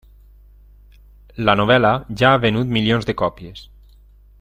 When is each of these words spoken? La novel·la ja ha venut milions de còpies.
La 1.49 1.55
novel·la 1.61 1.93
ja 2.23 2.31
ha 2.33 2.41
venut 2.49 2.75
milions 2.79 3.09
de 3.11 3.17
còpies. 3.23 3.67